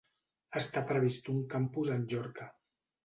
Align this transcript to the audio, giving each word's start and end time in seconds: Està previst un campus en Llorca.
Està 0.61 0.83
previst 0.93 1.29
un 1.35 1.43
campus 1.55 1.93
en 1.97 2.09
Llorca. 2.15 2.49